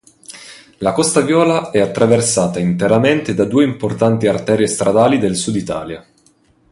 La 0.79 0.93
Costa 0.93 1.21
Viola 1.21 1.69
è 1.69 1.79
attraversata 1.79 2.57
interamente 2.59 3.35
da 3.35 3.43
due 3.43 3.65
importanti 3.65 4.25
arterie 4.25 4.65
stradali 4.65 5.19
del 5.19 5.35
sud 5.35 5.55
Italia. 5.55 6.03